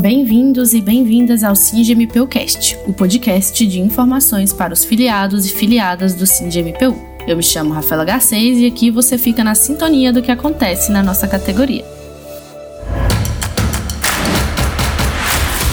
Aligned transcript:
Bem-vindos 0.00 0.74
e 0.74 0.80
bem-vindas 0.80 1.42
ao 1.42 1.56
SINGMPUcast, 1.56 2.78
o 2.86 2.92
podcast 2.92 3.66
de 3.66 3.80
informações 3.80 4.52
para 4.52 4.72
os 4.72 4.84
filiados 4.84 5.44
e 5.44 5.48
filiadas 5.52 6.14
do 6.14 6.24
SINGMPU. 6.24 6.96
Eu 7.26 7.36
me 7.36 7.42
chamo 7.42 7.74
Rafaela 7.74 8.04
Garcês 8.04 8.58
e 8.58 8.66
aqui 8.66 8.92
você 8.92 9.18
fica 9.18 9.42
na 9.42 9.56
sintonia 9.56 10.12
do 10.12 10.22
que 10.22 10.30
acontece 10.30 10.92
na 10.92 11.02
nossa 11.02 11.26
categoria. 11.26 11.84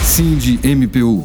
SINDMPU 0.04 1.23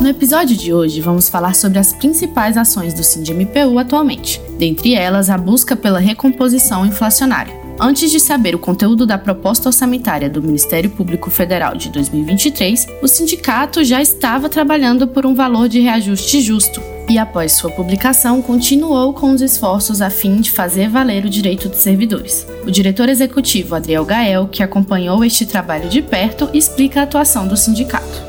No 0.00 0.08
episódio 0.08 0.56
de 0.56 0.72
hoje, 0.72 1.02
vamos 1.02 1.28
falar 1.28 1.54
sobre 1.54 1.78
as 1.78 1.92
principais 1.92 2.56
ações 2.56 2.94
do 2.94 3.04
SINDMPU 3.04 3.78
atualmente, 3.78 4.40
dentre 4.58 4.94
elas 4.94 5.28
a 5.28 5.36
busca 5.36 5.76
pela 5.76 5.98
recomposição 5.98 6.86
inflacionária. 6.86 7.65
Antes 7.78 8.10
de 8.10 8.18
saber 8.18 8.54
o 8.54 8.58
conteúdo 8.58 9.04
da 9.04 9.18
proposta 9.18 9.68
orçamentária 9.68 10.30
do 10.30 10.42
Ministério 10.42 10.88
Público 10.88 11.30
Federal 11.30 11.76
de 11.76 11.90
2023, 11.90 12.86
o 13.02 13.06
sindicato 13.06 13.84
já 13.84 14.00
estava 14.00 14.48
trabalhando 14.48 15.06
por 15.06 15.26
um 15.26 15.34
valor 15.34 15.68
de 15.68 15.80
reajuste 15.80 16.40
justo 16.40 16.80
e, 17.06 17.18
após 17.18 17.52
sua 17.52 17.70
publicação, 17.70 18.40
continuou 18.40 19.12
com 19.12 19.30
os 19.30 19.42
esforços 19.42 20.00
a 20.00 20.08
fim 20.08 20.40
de 20.40 20.50
fazer 20.50 20.88
valer 20.88 21.26
o 21.26 21.30
direito 21.30 21.68
dos 21.68 21.78
servidores. 21.78 22.46
O 22.66 22.70
diretor 22.70 23.10
executivo 23.10 23.74
Adriel 23.74 24.06
Gael, 24.06 24.48
que 24.48 24.62
acompanhou 24.62 25.22
este 25.22 25.44
trabalho 25.44 25.90
de 25.90 26.00
perto, 26.00 26.48
explica 26.54 27.00
a 27.00 27.02
atuação 27.04 27.46
do 27.46 27.58
sindicato. 27.58 28.25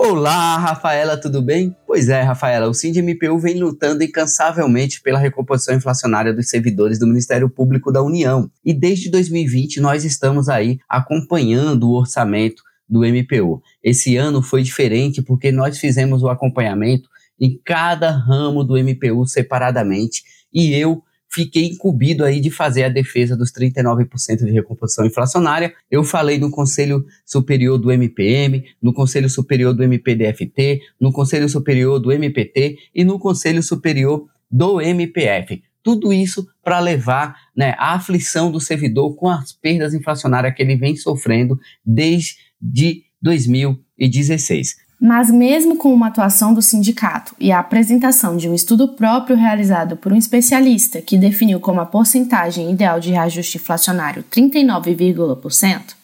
Olá, 0.00 0.56
Rafaela, 0.58 1.16
tudo 1.20 1.42
bem? 1.42 1.74
Pois 1.84 2.08
é, 2.08 2.22
Rafaela, 2.22 2.68
o 2.68 2.72
SINDMPU 2.72 3.36
vem 3.36 3.58
lutando 3.58 4.04
incansavelmente 4.04 5.02
pela 5.02 5.18
recomposição 5.18 5.74
inflacionária 5.74 6.32
dos 6.32 6.48
servidores 6.48 7.00
do 7.00 7.06
Ministério 7.08 7.50
Público 7.50 7.90
da 7.90 8.00
União. 8.00 8.48
E 8.64 8.72
desde 8.72 9.10
2020 9.10 9.80
nós 9.80 10.04
estamos 10.04 10.48
aí 10.48 10.78
acompanhando 10.88 11.88
o 11.90 11.94
orçamento 11.94 12.62
do 12.88 13.00
MPU. 13.00 13.60
Esse 13.82 14.16
ano 14.16 14.40
foi 14.40 14.62
diferente 14.62 15.20
porque 15.20 15.50
nós 15.50 15.78
fizemos 15.78 16.22
o 16.22 16.28
acompanhamento 16.28 17.08
em 17.40 17.60
cada 17.64 18.08
ramo 18.08 18.62
do 18.62 18.78
MPU 18.78 19.26
separadamente 19.26 20.22
e 20.54 20.74
eu 20.74 21.02
fiquei 21.30 21.66
incumbido 21.66 22.24
aí 22.24 22.40
de 22.40 22.50
fazer 22.50 22.84
a 22.84 22.88
defesa 22.88 23.36
dos 23.36 23.52
39% 23.52 24.44
de 24.44 24.50
recomposição 24.50 25.06
inflacionária. 25.06 25.74
Eu 25.90 26.02
falei 26.02 26.38
no 26.38 26.50
Conselho 26.50 27.04
Superior 27.24 27.78
do 27.78 27.92
MPM, 27.92 28.64
no 28.82 28.92
Conselho 28.92 29.28
Superior 29.28 29.74
do 29.74 29.82
MPDFT, 29.82 30.80
no 31.00 31.12
Conselho 31.12 31.48
Superior 31.48 31.98
do 31.98 32.10
MPT 32.10 32.78
e 32.94 33.04
no 33.04 33.18
Conselho 33.18 33.62
Superior 33.62 34.26
do 34.50 34.80
MPF. 34.80 35.62
Tudo 35.82 36.12
isso 36.12 36.48
para 36.62 36.80
levar 36.80 37.36
né, 37.56 37.74
a 37.78 37.94
aflição 37.94 38.50
do 38.50 38.60
servidor 38.60 39.14
com 39.14 39.28
as 39.28 39.52
perdas 39.52 39.94
inflacionárias 39.94 40.54
que 40.54 40.62
ele 40.62 40.76
vem 40.76 40.96
sofrendo 40.96 41.58
desde 41.84 43.04
2016. 43.22 44.87
Mas, 45.00 45.30
mesmo 45.30 45.76
com 45.76 45.94
uma 45.94 46.08
atuação 46.08 46.52
do 46.52 46.60
sindicato 46.60 47.34
e 47.38 47.52
a 47.52 47.60
apresentação 47.60 48.36
de 48.36 48.48
um 48.48 48.54
estudo 48.54 48.88
próprio 48.88 49.36
realizado 49.36 49.96
por 49.96 50.12
um 50.12 50.16
especialista 50.16 51.00
que 51.00 51.16
definiu 51.16 51.60
como 51.60 51.80
a 51.80 51.86
porcentagem 51.86 52.72
ideal 52.72 52.98
de 52.98 53.12
reajuste 53.12 53.58
inflacionário 53.58 54.24
39,%, 54.24 55.98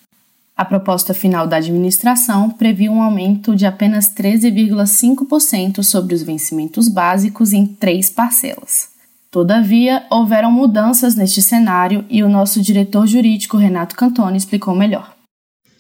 a 0.57 0.65
proposta 0.65 1.13
final 1.13 1.49
da 1.49 1.57
administração 1.57 2.49
previu 2.49 2.93
um 2.93 3.03
aumento 3.03 3.57
de 3.57 3.67
apenas 3.67 4.15
13,5% 4.15 5.83
sobre 5.83 6.15
os 6.15 6.23
vencimentos 6.23 6.89
básicos 6.89 7.53
em 7.53 7.67
três 7.67 8.09
parcelas. 8.09 8.91
Todavia, 9.33 10.07
houveram 10.09 10.53
mudanças 10.53 11.17
neste 11.17 11.43
cenário 11.43 12.05
e 12.09 12.23
o 12.23 12.29
nosso 12.29 12.63
diretor 12.63 13.05
jurídico 13.09 13.57
Renato 13.57 13.97
Cantoni 13.97 14.37
explicou 14.37 14.77
melhor. 14.77 15.14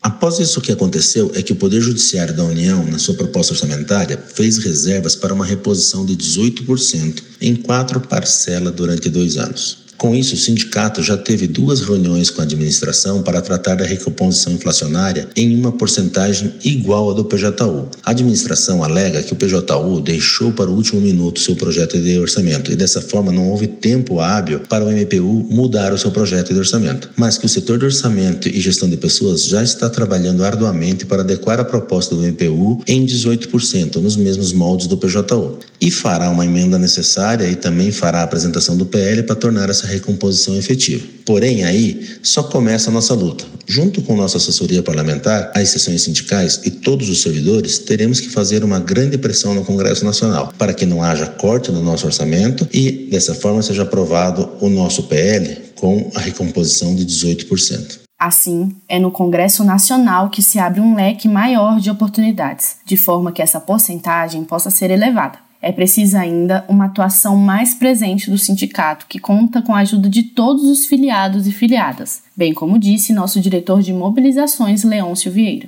Após 0.04 0.38
isso, 0.38 0.58
o 0.58 0.62
que 0.62 0.70
aconteceu 0.70 1.32
é 1.34 1.42
que 1.42 1.54
o 1.54 1.56
Poder 1.56 1.80
Judiciário 1.80 2.36
da 2.36 2.44
União, 2.44 2.84
na 2.84 2.98
sua 2.98 3.14
proposta 3.14 3.54
orçamentária, 3.54 4.22
fez 4.34 4.58
reservas 4.58 5.16
para 5.16 5.32
uma 5.32 5.46
reposição 5.46 6.04
de 6.04 6.14
18% 6.14 7.22
em 7.40 7.56
quatro 7.56 7.98
parcelas 8.02 8.74
durante 8.74 9.08
dois 9.08 9.38
anos. 9.38 9.83
Com 10.04 10.14
isso, 10.14 10.34
o 10.34 10.36
sindicato 10.36 11.02
já 11.02 11.16
teve 11.16 11.46
duas 11.46 11.80
reuniões 11.80 12.28
com 12.28 12.42
a 12.42 12.44
administração 12.44 13.22
para 13.22 13.40
tratar 13.40 13.74
da 13.74 13.86
recomposição 13.86 14.52
inflacionária 14.52 15.30
em 15.34 15.58
uma 15.58 15.72
porcentagem 15.72 16.52
igual 16.62 17.08
à 17.10 17.14
do 17.14 17.24
PJU. 17.24 17.88
A 18.04 18.10
administração 18.10 18.84
alega 18.84 19.22
que 19.22 19.32
o 19.32 19.36
PJU 19.36 20.02
deixou 20.02 20.52
para 20.52 20.68
o 20.68 20.74
último 20.74 21.00
minuto 21.00 21.40
seu 21.40 21.56
projeto 21.56 21.98
de 21.98 22.18
orçamento 22.18 22.70
e 22.70 22.76
dessa 22.76 23.00
forma 23.00 23.32
não 23.32 23.48
houve 23.48 23.66
tempo 23.66 24.20
hábil 24.20 24.60
para 24.68 24.84
o 24.84 24.90
MPU 24.90 25.46
mudar 25.48 25.90
o 25.90 25.96
seu 25.96 26.10
projeto 26.10 26.52
de 26.52 26.58
orçamento, 26.58 27.08
mas 27.16 27.38
que 27.38 27.46
o 27.46 27.48
setor 27.48 27.78
de 27.78 27.86
orçamento 27.86 28.46
e 28.46 28.60
gestão 28.60 28.90
de 28.90 28.98
pessoas 28.98 29.46
já 29.46 29.62
está 29.62 29.88
trabalhando 29.88 30.44
arduamente 30.44 31.06
para 31.06 31.22
adequar 31.22 31.58
a 31.58 31.64
proposta 31.64 32.14
do 32.14 32.20
MPU 32.20 32.82
em 32.86 33.06
18%, 33.06 33.96
nos 34.02 34.16
mesmos 34.16 34.52
moldes 34.52 34.86
do 34.86 34.98
PJU, 34.98 35.60
e 35.80 35.90
fará 35.90 36.28
uma 36.28 36.44
emenda 36.44 36.78
necessária 36.78 37.48
e 37.48 37.56
também 37.56 37.90
fará 37.90 38.20
a 38.20 38.24
apresentação 38.24 38.76
do 38.76 38.84
PL 38.84 39.22
para 39.22 39.34
tornar 39.34 39.70
essa 39.70 39.93
recomposição 39.94 40.56
efetiva. 40.56 41.06
Porém, 41.24 41.64
aí 41.64 42.06
só 42.22 42.42
começa 42.42 42.90
a 42.90 42.92
nossa 42.92 43.14
luta. 43.14 43.44
Junto 43.66 44.02
com 44.02 44.14
nossa 44.14 44.36
assessoria 44.36 44.82
parlamentar, 44.82 45.50
as 45.54 45.70
seções 45.70 46.02
sindicais 46.02 46.60
e 46.64 46.70
todos 46.70 47.08
os 47.08 47.22
servidores, 47.22 47.78
teremos 47.78 48.20
que 48.20 48.28
fazer 48.28 48.62
uma 48.62 48.78
grande 48.78 49.16
pressão 49.16 49.54
no 49.54 49.64
Congresso 49.64 50.04
Nacional 50.04 50.52
para 50.58 50.74
que 50.74 50.84
não 50.84 51.02
haja 51.02 51.26
corte 51.26 51.72
no 51.72 51.82
nosso 51.82 52.06
orçamento 52.06 52.68
e, 52.72 53.08
dessa 53.10 53.34
forma, 53.34 53.62
seja 53.62 53.82
aprovado 53.82 54.50
o 54.60 54.68
nosso 54.68 55.04
PL 55.04 55.72
com 55.76 56.10
a 56.14 56.20
recomposição 56.20 56.94
de 56.94 57.06
18%. 57.06 58.04
Assim, 58.18 58.74
é 58.88 58.98
no 58.98 59.10
Congresso 59.10 59.64
Nacional 59.64 60.30
que 60.30 60.40
se 60.40 60.58
abre 60.58 60.80
um 60.80 60.94
leque 60.94 61.28
maior 61.28 61.80
de 61.80 61.90
oportunidades, 61.90 62.76
de 62.86 62.96
forma 62.96 63.32
que 63.32 63.42
essa 63.42 63.60
porcentagem 63.60 64.44
possa 64.44 64.70
ser 64.70 64.90
elevada. 64.90 65.43
É 65.66 65.72
preciso 65.72 66.18
ainda 66.18 66.62
uma 66.68 66.84
atuação 66.84 67.38
mais 67.38 67.72
presente 67.72 68.30
do 68.30 68.36
sindicato, 68.36 69.06
que 69.08 69.18
conta 69.18 69.62
com 69.62 69.74
a 69.74 69.78
ajuda 69.78 70.10
de 70.10 70.22
todos 70.22 70.64
os 70.64 70.84
filiados 70.84 71.46
e 71.46 71.52
filiadas, 71.52 72.20
bem 72.36 72.52
como 72.52 72.78
disse 72.78 73.14
nosso 73.14 73.40
diretor 73.40 73.80
de 73.80 73.90
mobilizações, 73.90 74.84
Leôncio 74.84 75.32
Vieira. 75.32 75.66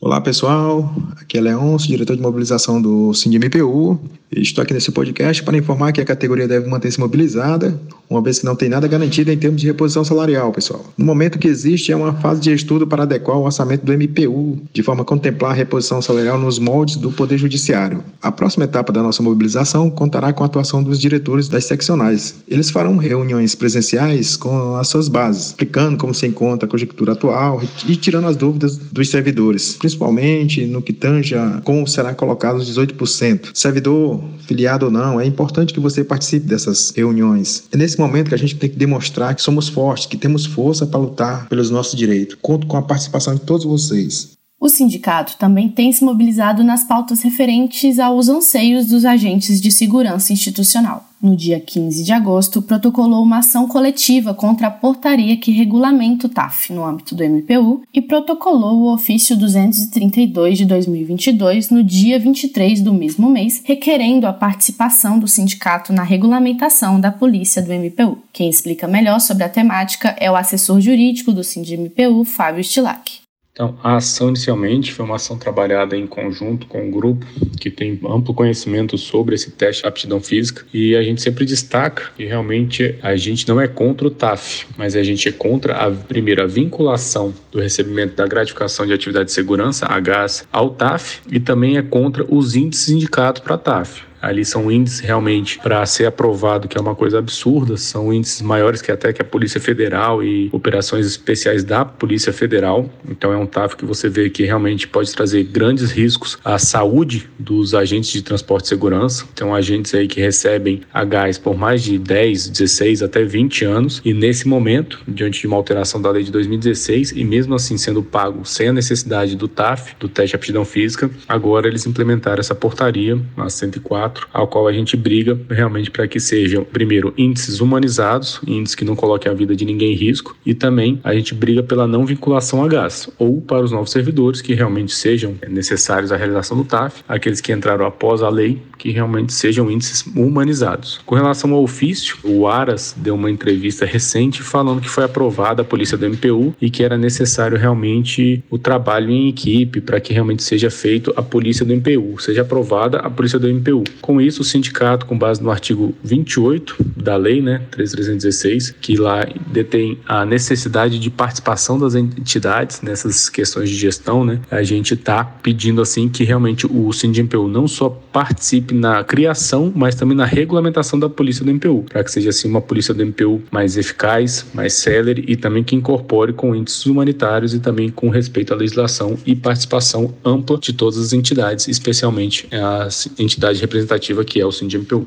Olá 0.00 0.20
pessoal, 0.20 0.92
aqui 1.20 1.38
é 1.38 1.40
Leôncio, 1.40 1.86
diretor 1.86 2.16
de 2.16 2.22
mobilização 2.22 2.82
do 2.82 3.14
SINDMPU. 3.14 4.00
Estou 4.32 4.62
aqui 4.62 4.72
nesse 4.72 4.92
podcast 4.92 5.42
para 5.42 5.56
informar 5.56 5.92
que 5.92 6.00
a 6.00 6.04
categoria 6.04 6.46
deve 6.46 6.68
manter-se 6.68 7.00
mobilizada, 7.00 7.80
uma 8.08 8.22
vez 8.22 8.38
que 8.38 8.44
não 8.44 8.54
tem 8.54 8.68
nada 8.68 8.86
garantido 8.86 9.30
em 9.30 9.36
termos 9.36 9.60
de 9.60 9.66
reposição 9.66 10.04
salarial, 10.04 10.52
pessoal. 10.52 10.84
No 10.96 11.04
momento 11.04 11.38
que 11.38 11.48
existe 11.48 11.90
é 11.90 11.96
uma 11.96 12.12
fase 12.14 12.40
de 12.40 12.52
estudo 12.52 12.86
para 12.86 13.02
adequar 13.02 13.36
o 13.36 13.44
orçamento 13.44 13.84
do 13.84 13.92
MPU, 13.92 14.58
de 14.72 14.82
forma 14.82 15.02
a 15.02 15.04
contemplar 15.04 15.50
a 15.50 15.54
reposição 15.54 16.00
salarial 16.00 16.38
nos 16.38 16.58
moldes 16.58 16.96
do 16.96 17.10
Poder 17.10 17.38
Judiciário. 17.38 18.04
A 18.22 18.30
próxima 18.30 18.64
etapa 18.64 18.92
da 18.92 19.02
nossa 19.02 19.22
mobilização 19.22 19.90
contará 19.90 20.32
com 20.32 20.44
a 20.44 20.46
atuação 20.46 20.82
dos 20.82 21.00
diretores 21.00 21.48
das 21.48 21.64
seccionais. 21.64 22.36
Eles 22.46 22.70
farão 22.70 22.96
reuniões 22.96 23.56
presenciais 23.56 24.36
com 24.36 24.76
as 24.76 24.86
suas 24.86 25.08
bases, 25.08 25.48
explicando 25.48 25.96
como 25.96 26.14
se 26.14 26.26
encontra 26.26 26.68
a 26.68 26.70
conjectura 26.70 27.12
atual 27.12 27.60
e 27.86 27.96
tirando 27.96 28.28
as 28.28 28.36
dúvidas 28.36 28.76
dos 28.76 29.10
servidores 29.10 29.76
principalmente 29.80 30.66
no 30.66 30.82
que 30.82 30.92
tange 30.92 31.34
a 31.34 31.60
como 31.64 31.86
será 31.86 32.14
colocado 32.14 32.56
os 32.56 32.70
18%. 32.70 33.50
Servidor, 33.54 34.19
filiado 34.46 34.86
ou 34.86 34.92
não, 34.92 35.20
é 35.20 35.26
importante 35.26 35.72
que 35.72 35.80
você 35.80 36.02
participe 36.02 36.46
dessas 36.46 36.90
reuniões. 36.90 37.64
É 37.72 37.76
nesse 37.76 37.98
momento 37.98 38.28
que 38.28 38.34
a 38.34 38.38
gente 38.38 38.56
tem 38.56 38.70
que 38.70 38.76
demonstrar 38.76 39.34
que 39.34 39.42
somos 39.42 39.68
fortes, 39.68 40.06
que 40.06 40.16
temos 40.16 40.46
força 40.46 40.86
para 40.86 41.00
lutar 41.00 41.48
pelos 41.48 41.70
nossos 41.70 41.98
direitos. 41.98 42.36
Conto 42.40 42.66
com 42.66 42.76
a 42.76 42.82
participação 42.82 43.34
de 43.34 43.40
todos 43.40 43.64
vocês. 43.64 44.39
O 44.60 44.68
sindicato 44.68 45.38
também 45.38 45.70
tem 45.70 45.90
se 45.90 46.04
mobilizado 46.04 46.62
nas 46.62 46.84
pautas 46.84 47.22
referentes 47.22 47.98
aos 47.98 48.28
anseios 48.28 48.84
dos 48.84 49.06
agentes 49.06 49.58
de 49.58 49.72
segurança 49.72 50.34
institucional. 50.34 51.06
No 51.22 51.34
dia 51.34 51.58
15 51.58 52.04
de 52.04 52.12
agosto, 52.12 52.60
protocolou 52.60 53.22
uma 53.22 53.38
ação 53.38 53.66
coletiva 53.66 54.34
contra 54.34 54.66
a 54.66 54.70
portaria 54.70 55.34
que 55.38 55.50
regulamenta 55.50 56.26
o 56.26 56.30
TAF 56.30 56.74
no 56.74 56.84
âmbito 56.84 57.14
do 57.14 57.24
MPU 57.24 57.82
e 57.92 58.02
protocolou 58.02 58.80
o 58.80 58.92
ofício 58.92 59.34
232 59.34 60.58
de 60.58 60.66
2022 60.66 61.70
no 61.70 61.82
dia 61.82 62.18
23 62.18 62.82
do 62.82 62.92
mesmo 62.92 63.30
mês, 63.30 63.62
requerendo 63.64 64.26
a 64.26 64.32
participação 64.32 65.18
do 65.18 65.26
sindicato 65.26 65.90
na 65.90 66.02
regulamentação 66.02 67.00
da 67.00 67.10
polícia 67.10 67.62
do 67.62 67.72
MPU. 67.72 68.18
Quem 68.30 68.50
explica 68.50 68.86
melhor 68.86 69.20
sobre 69.20 69.42
a 69.42 69.48
temática 69.48 70.14
é 70.20 70.30
o 70.30 70.36
assessor 70.36 70.82
jurídico 70.82 71.32
do 71.32 71.42
SINDMPU, 71.42 72.24
Fábio 72.26 72.62
Stilac. 72.62 73.20
Então, 73.60 73.76
a 73.82 73.96
ação 73.96 74.28
inicialmente 74.28 74.90
foi 74.90 75.04
uma 75.04 75.16
ação 75.16 75.36
trabalhada 75.36 75.94
em 75.94 76.06
conjunto 76.06 76.66
com 76.66 76.86
um 76.86 76.90
grupo 76.90 77.26
que 77.60 77.70
tem 77.70 78.00
amplo 78.08 78.32
conhecimento 78.32 78.96
sobre 78.96 79.34
esse 79.34 79.50
teste 79.50 79.82
de 79.82 79.88
aptidão 79.88 80.18
física 80.18 80.64
e 80.72 80.96
a 80.96 81.02
gente 81.02 81.20
sempre 81.20 81.44
destaca 81.44 82.10
que 82.16 82.24
realmente 82.24 82.98
a 83.02 83.14
gente 83.16 83.46
não 83.46 83.60
é 83.60 83.68
contra 83.68 84.06
o 84.06 84.10
TAF, 84.10 84.66
mas 84.78 84.96
a 84.96 85.02
gente 85.02 85.28
é 85.28 85.32
contra 85.32 85.74
a 85.74 85.90
primeira 85.90 86.46
vinculação 86.46 87.34
do 87.52 87.60
recebimento 87.60 88.16
da 88.16 88.26
gratificação 88.26 88.86
de 88.86 88.94
atividade 88.94 89.26
de 89.26 89.32
segurança, 89.32 89.84
a 89.84 90.00
GAS, 90.00 90.48
ao 90.50 90.70
TAF 90.70 91.20
e 91.30 91.38
também 91.38 91.76
é 91.76 91.82
contra 91.82 92.24
os 92.34 92.56
índices 92.56 92.88
indicados 92.88 93.42
para 93.42 93.58
TAF. 93.58 94.09
Ali 94.20 94.44
são 94.44 94.70
índices 94.70 95.00
realmente 95.00 95.58
para 95.58 95.84
ser 95.86 96.06
aprovado, 96.06 96.68
que 96.68 96.76
é 96.76 96.80
uma 96.80 96.94
coisa 96.94 97.18
absurda, 97.18 97.76
são 97.76 98.12
índices 98.12 98.42
maiores 98.42 98.82
que 98.82 98.92
até 98.92 99.12
que 99.12 99.22
a 99.22 99.24
Polícia 99.24 99.60
Federal 99.60 100.22
e 100.22 100.48
operações 100.52 101.06
especiais 101.06 101.64
da 101.64 101.84
Polícia 101.84 102.32
Federal. 102.32 102.90
Então 103.08 103.32
é 103.32 103.36
um 103.36 103.46
TAF 103.46 103.76
que 103.76 103.84
você 103.84 104.08
vê 104.08 104.28
que 104.28 104.44
realmente 104.44 104.86
pode 104.86 105.12
trazer 105.14 105.44
grandes 105.44 105.90
riscos 105.90 106.38
à 106.44 106.58
saúde 106.58 107.28
dos 107.38 107.74
agentes 107.74 108.10
de 108.10 108.22
transporte 108.22 108.66
e 108.66 108.68
segurança. 108.68 109.24
Então 109.32 109.54
agentes 109.54 109.94
aí 109.94 110.06
que 110.06 110.20
recebem 110.20 110.82
a 110.92 111.04
gás 111.04 111.38
por 111.38 111.56
mais 111.56 111.82
de 111.82 111.98
10, 111.98 112.48
16 112.48 113.02
até 113.02 113.24
20 113.24 113.64
anos 113.64 114.02
e 114.04 114.12
nesse 114.12 114.46
momento, 114.46 115.00
diante 115.06 115.40
de 115.40 115.46
uma 115.46 115.56
alteração 115.56 116.00
da 116.00 116.10
lei 116.10 116.22
de 116.22 116.30
2016 116.30 117.12
e 117.12 117.24
mesmo 117.24 117.54
assim 117.54 117.78
sendo 117.78 118.02
pago 118.02 118.44
sem 118.44 118.68
a 118.68 118.72
necessidade 118.72 119.36
do 119.36 119.48
TAF, 119.48 119.94
do 119.98 120.08
teste 120.08 120.30
de 120.30 120.36
aptidão 120.36 120.64
física, 120.64 121.10
agora 121.28 121.66
eles 121.66 121.86
implementaram 121.86 122.40
essa 122.40 122.54
portaria, 122.54 123.20
a 123.36 123.48
104, 123.48 124.09
ao 124.32 124.46
qual 124.46 124.66
a 124.66 124.72
gente 124.72 124.96
briga 124.96 125.38
realmente 125.48 125.90
para 125.90 126.06
que 126.06 126.20
sejam, 126.20 126.64
primeiro, 126.64 127.12
índices 127.16 127.60
humanizados, 127.60 128.40
índices 128.46 128.74
que 128.74 128.84
não 128.84 128.96
coloquem 128.96 129.30
a 129.30 129.34
vida 129.34 129.54
de 129.54 129.64
ninguém 129.64 129.92
em 129.92 129.96
risco, 129.96 130.36
e 130.44 130.54
também 130.54 131.00
a 131.04 131.14
gente 131.14 131.34
briga 131.34 131.62
pela 131.62 131.86
não 131.86 132.04
vinculação 132.04 132.64
a 132.64 132.68
gás, 132.68 133.08
ou 133.18 133.40
para 133.40 133.62
os 133.62 133.72
novos 133.72 133.90
servidores 133.90 134.40
que 134.40 134.54
realmente 134.54 134.92
sejam 134.92 135.34
necessários 135.48 136.12
à 136.12 136.16
realização 136.16 136.56
do 136.56 136.64
TAF, 136.64 137.02
aqueles 137.08 137.40
que 137.40 137.52
entraram 137.52 137.86
após 137.86 138.22
a 138.22 138.28
lei, 138.28 138.60
que 138.78 138.90
realmente 138.90 139.32
sejam 139.32 139.70
índices 139.70 140.04
humanizados. 140.16 141.00
Com 141.04 141.14
relação 141.14 141.52
ao 141.52 141.62
ofício, 141.62 142.16
o 142.24 142.46
Aras 142.46 142.94
deu 142.96 143.14
uma 143.14 143.30
entrevista 143.30 143.84
recente 143.84 144.42
falando 144.42 144.80
que 144.80 144.88
foi 144.88 145.04
aprovada 145.04 145.62
a 145.62 145.64
polícia 145.64 145.98
do 145.98 146.08
MPU 146.08 146.54
e 146.60 146.70
que 146.70 146.82
era 146.82 146.96
necessário 146.96 147.58
realmente 147.58 148.42
o 148.50 148.58
trabalho 148.58 149.10
em 149.10 149.28
equipe 149.28 149.80
para 149.80 150.00
que 150.00 150.12
realmente 150.12 150.42
seja 150.42 150.70
feito 150.70 151.12
a 151.16 151.22
polícia 151.22 151.64
do 151.64 151.74
MPU, 151.74 152.18
seja 152.18 152.42
aprovada 152.42 152.98
a 152.98 153.10
polícia 153.10 153.38
do 153.38 153.48
MPU. 153.48 153.84
Com 154.00 154.20
isso, 154.20 154.42
o 154.42 154.44
sindicato, 154.44 155.06
com 155.06 155.16
base 155.16 155.42
no 155.42 155.50
artigo 155.50 155.94
28 156.02 156.76
da 156.96 157.16
lei, 157.16 157.40
né, 157.40 157.62
3316, 157.70 158.74
que 158.80 158.96
lá 158.96 159.26
detém 159.46 159.98
a 160.06 160.24
necessidade 160.24 160.98
de 160.98 161.10
participação 161.10 161.78
das 161.78 161.94
entidades 161.94 162.80
nessas 162.82 163.28
questões 163.28 163.68
de 163.68 163.76
gestão, 163.76 164.24
né, 164.24 164.40
a 164.50 164.62
gente 164.62 164.94
está 164.94 165.24
pedindo 165.24 165.80
assim 165.80 166.08
que 166.08 166.24
realmente 166.24 166.66
o 166.66 166.90
MPU 166.90 167.48
não 167.48 167.66
só 167.68 167.88
participe 167.88 168.74
na 168.74 169.04
criação, 169.04 169.72
mas 169.74 169.94
também 169.94 170.16
na 170.16 170.24
regulamentação 170.24 170.98
da 170.98 171.08
polícia 171.08 171.44
do 171.44 171.50
MPU, 171.52 171.84
para 171.88 172.02
que 172.04 172.10
seja 172.10 172.30
assim 172.30 172.48
uma 172.48 172.60
polícia 172.60 172.92
do 172.94 173.04
MPU 173.04 173.42
mais 173.50 173.76
eficaz, 173.76 174.46
mais 174.54 174.74
célere 174.74 175.24
e 175.26 175.36
também 175.36 175.62
que 175.62 175.76
incorpore 175.76 176.32
com 176.32 176.54
índices 176.54 176.86
humanitários 176.86 177.54
e 177.54 177.60
também 177.60 177.88
com 177.90 178.08
respeito 178.08 178.52
à 178.52 178.56
legislação 178.56 179.16
e 179.26 179.34
participação 179.34 180.14
ampla 180.24 180.58
de 180.58 180.72
todas 180.72 180.98
as 180.98 181.12
entidades, 181.12 181.68
especialmente 181.68 182.48
a 182.52 182.88
entidade 183.18 183.60
representativa 183.90 184.24
que 184.24 184.40
é 184.40 184.46
o 184.46 184.52
MPU. 184.52 185.06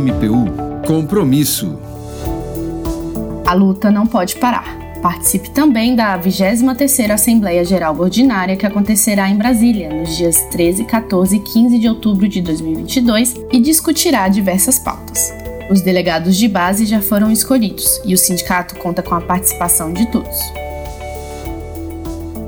MPU 0.00 0.46
Compromisso. 0.86 1.78
A 3.46 3.52
luta 3.52 3.90
não 3.90 4.06
pode 4.06 4.36
parar. 4.36 4.64
Participe 5.02 5.50
também 5.50 5.94
da 5.94 6.18
23ª 6.18 7.10
Assembleia 7.10 7.62
Geral 7.64 7.98
Ordinária 7.98 8.56
que 8.56 8.64
acontecerá 8.64 9.28
em 9.28 9.36
Brasília 9.36 9.92
nos 9.92 10.16
dias 10.16 10.40
13, 10.50 10.84
14 10.84 11.36
e 11.36 11.40
15 11.40 11.78
de 11.78 11.88
outubro 11.88 12.26
de 12.26 12.40
2022 12.40 13.34
e 13.52 13.60
discutirá 13.60 14.28
diversas 14.28 14.78
pautas. 14.78 15.30
Os 15.70 15.82
delegados 15.82 16.36
de 16.36 16.48
base 16.48 16.86
já 16.86 17.02
foram 17.02 17.30
escolhidos 17.30 18.00
e 18.04 18.14
o 18.14 18.18
sindicato 18.18 18.76
conta 18.76 19.02
com 19.02 19.14
a 19.14 19.20
participação 19.20 19.92
de 19.92 20.10
todos. 20.10 20.63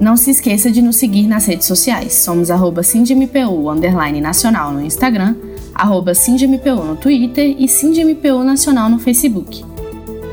Não 0.01 0.17
se 0.17 0.31
esqueça 0.31 0.71
de 0.71 0.83
nos 0.83 0.97
seguir 0.97 1.27
nas 1.27 1.47
redes 1.47 1.67
sociais. 1.67 2.13
Somos 2.15 2.51
arroba 2.51 2.83
underline 2.83 4.21
nacional 4.21 4.71
no 4.71 4.85
Instagram, 4.85 5.35
arroba 5.75 6.13
no 6.15 6.97
Twitter 6.97 7.57
e 7.59 7.67
SindMPU 7.67 8.45
Nacional 8.45 8.91
no 8.91 8.99
Facebook. 8.99 9.65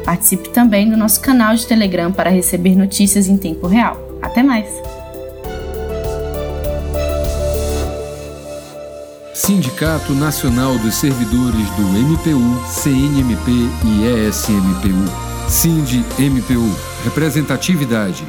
Participe 0.03 0.49
também 0.49 0.89
do 0.89 0.97
nosso 0.97 1.21
canal 1.21 1.55
de 1.55 1.65
Telegram 1.65 2.11
para 2.11 2.29
receber 2.29 2.75
notícias 2.75 3.29
em 3.29 3.37
tempo 3.37 3.67
real. 3.67 3.97
Até 4.21 4.43
mais! 4.43 4.67
Sindicato 9.33 10.13
Nacional 10.13 10.77
dos 10.77 10.95
Servidores 10.95 11.69
do 11.71 11.83
MPU, 11.83 12.61
CNMP 12.67 13.51
e 13.85 14.27
ESMPU. 14.27 15.49
Sind 15.49 16.03
MPU. 16.19 16.69
Representatividade 17.03 18.23